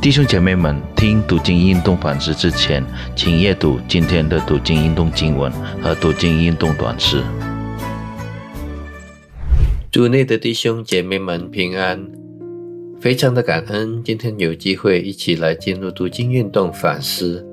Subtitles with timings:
[0.00, 2.84] 弟兄姐妹们，听读经运动反思之前，
[3.16, 5.50] 请阅读今天的读经运动经文
[5.82, 7.22] 和读经运动短诗。
[9.90, 12.08] 主内的弟兄姐妹们平安，
[13.00, 17.44] 非常的感恩，今天有机会一起来进入读经运动反思。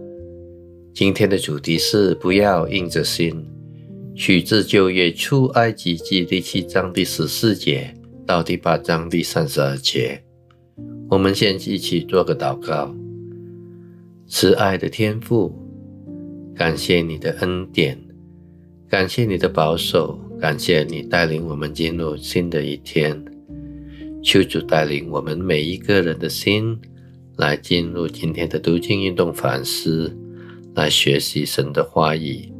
[0.93, 3.47] 今天的主题是不要硬着心，
[4.15, 7.95] 取自旧约出埃及记第七章第十四节
[8.27, 10.21] 到第八章第三十二节。
[11.13, 12.91] 我们先一起做个祷告。
[14.25, 15.53] 慈爱的天父，
[16.55, 18.01] 感谢你的恩典，
[18.89, 23.23] 感谢你的保守，感谢你带领我们进入新的一天。
[24.23, 26.79] 求主带领我们每一个人的心，
[27.37, 30.17] 来进入今天的读经运动反思，
[30.73, 32.51] 来学习神的话语。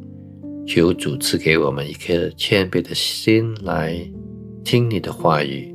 [0.64, 4.08] 求主赐给我们一颗谦卑的心，来
[4.62, 5.73] 听你的话语。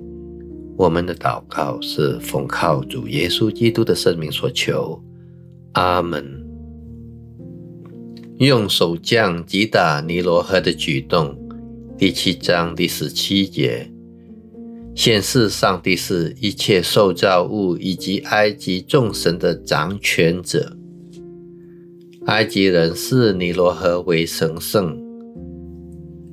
[0.80, 5.04] 我们的祷告是奉靠主耶稣基督的圣名所求，
[5.74, 6.42] 阿门。
[8.38, 11.38] 用手杖击打尼罗河的举动，
[11.98, 13.92] 第七章第十七节，
[14.96, 20.78] 显示上帝是一切受造物以及埃及众神的掌权者。
[22.28, 24.98] 埃及人视尼罗河为神圣，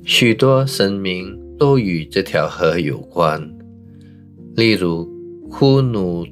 [0.05, 3.56] 许多神明都与这条河有关。
[4.57, 5.07] 例如，
[5.51, 6.25] 库努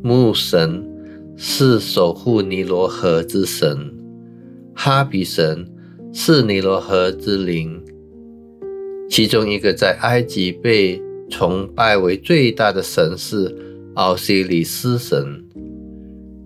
[0.00, 0.88] 木神
[1.36, 3.92] 是守护尼罗河之神，
[4.76, 5.66] 哈比神
[6.12, 7.82] 是尼罗河之灵。
[9.10, 13.52] 其中一个在埃及被崇拜为最大的神是
[13.94, 15.44] 奥西里斯神。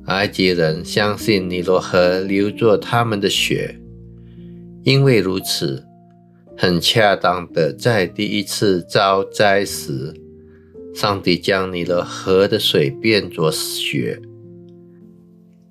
[0.06, 3.78] 埃及人相信尼罗河流作他们的血，
[4.82, 5.84] 因为如此，
[6.56, 10.14] 很恰当的在第一次遭灾时。
[11.00, 14.20] 上帝将尼罗河的水变作血，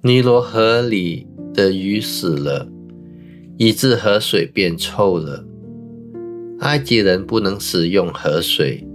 [0.01, 2.65] 尼罗河里的鱼死了，
[3.57, 5.45] 以致河水变臭了。
[6.59, 8.87] 埃及人不能使用河水，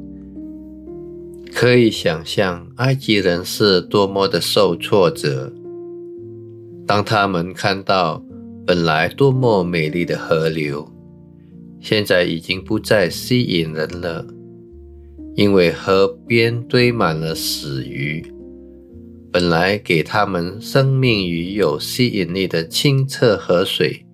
[1.52, 5.52] 可以想象埃及人是多么的受挫折。
[6.86, 8.24] 当他们看到
[8.66, 10.90] 本来多么美丽的河流，
[11.78, 14.24] 现在已经不再吸引人了。
[15.34, 18.24] 因为河边堆满了死鱼，
[19.32, 24.04] 本来给他们生命与有吸引力的清澈河水，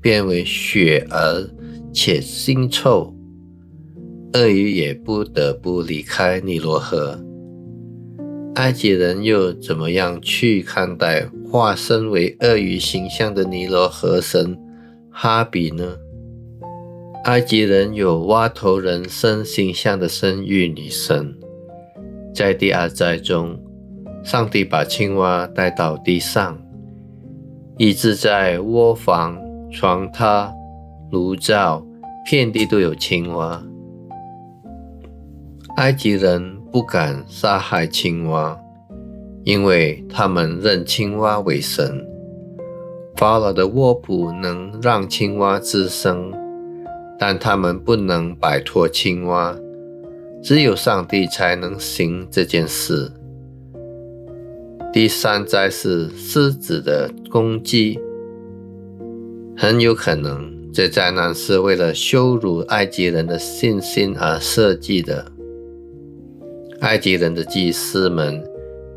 [0.00, 1.48] 变为血而
[1.94, 3.14] 且腥臭，
[4.34, 7.18] 鳄鱼也不得不离开尼罗河。
[8.56, 14.56] 埃及人又怎么样去看待化身为鳄鱼形象的尼罗河神
[15.10, 15.96] 哈比呢？
[17.26, 21.36] 埃及人有蛙头人身形象的生育女神，
[22.32, 23.58] 在第二灾中，
[24.22, 26.56] 上帝把青蛙带到地上，
[27.78, 29.36] 以致在窝房、
[29.72, 30.52] 床榻、
[31.10, 31.84] 炉灶，
[32.24, 33.60] 遍地都有青蛙。
[35.78, 38.56] 埃及人不敢杀害青蛙，
[39.42, 42.06] 因为他们认青蛙为神。
[43.16, 46.32] 法老的卧铺能让青蛙滋生。
[47.18, 49.56] 但他们不能摆脱青蛙，
[50.42, 53.10] 只有上帝才能行这件事。
[54.92, 57.98] 第三灾是狮子的攻击，
[59.56, 65.32] 很有可能这灾难是为了羞辱埃及人的信心而设计的。
[66.80, 68.42] 埃及人的祭司们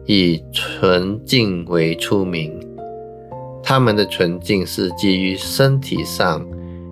[0.06, 2.60] 以纯净为出名，
[3.64, 6.46] 他们的纯净是基于身体上。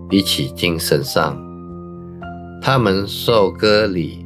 [0.09, 1.37] 比起精神上，
[2.61, 4.25] 他们受割礼、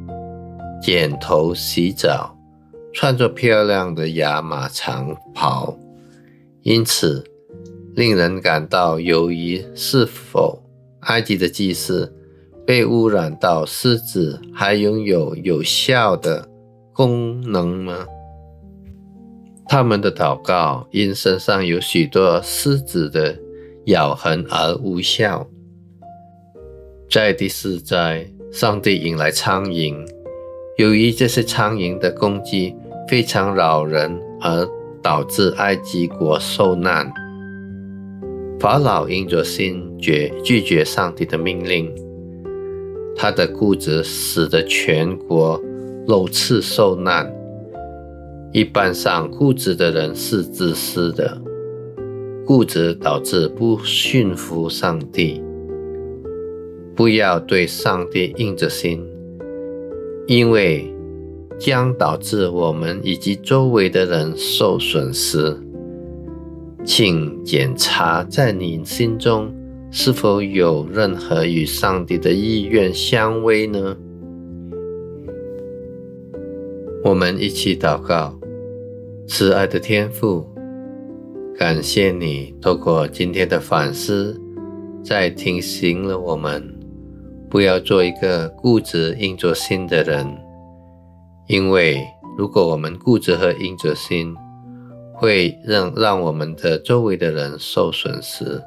[0.80, 2.36] 剪头、洗澡，
[2.92, 5.76] 穿着漂亮的亚麻长袍，
[6.62, 7.24] 因此
[7.94, 10.62] 令人感到犹疑：是否
[11.00, 12.14] 埃及的祭司
[12.64, 16.48] 被污染到狮子还拥有有效的
[16.92, 18.06] 功能吗？
[19.66, 23.36] 他们的祷告因身上有许多狮子的
[23.86, 25.48] 咬痕而无效。
[27.12, 29.94] 在第四灾，上帝引来苍蝇，
[30.78, 32.74] 由于这些苍蝇的攻击
[33.06, 34.66] 非常扰人，而
[35.02, 37.12] 导致埃及国受难。
[38.58, 41.94] 法老因着心决拒绝上帝的命令，
[43.14, 45.60] 他的固执使得全国
[46.06, 47.30] 漏次受难。
[48.54, 51.38] 一般上，固执的人是自私的，
[52.46, 55.42] 固执导致不驯服上帝。
[56.94, 59.04] 不要对上帝硬着心，
[60.26, 60.92] 因为
[61.58, 65.56] 将导致我们以及周围的人受损失。
[66.84, 69.54] 请检查在你心中
[69.90, 73.96] 是否有任何与上帝的意愿相违呢？
[77.04, 78.38] 我们一起祷告，
[79.26, 80.44] 慈爱的天父，
[81.56, 84.40] 感谢你透过今天的反思，
[85.04, 86.71] 在提醒了我们，
[87.52, 90.26] 不要做一个固执硬着心的人，
[91.48, 92.02] 因为
[92.38, 94.34] 如果我们固执和硬着心，
[95.12, 98.62] 会让让我们的周围的人受损失。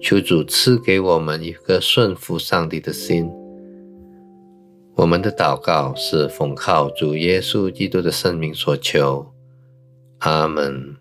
[0.00, 3.30] 求主赐给我们一个顺服上帝的心。
[4.94, 9.26] 我们的祷告是奉靠主耶稣基督的圣名所求。
[10.20, 10.96] 阿门。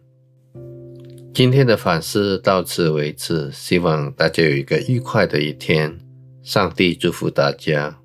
[1.34, 6.00] 今天的反思到此为止，希望大家有一个愉快的一天。
[6.46, 8.05] 上帝祝福大家。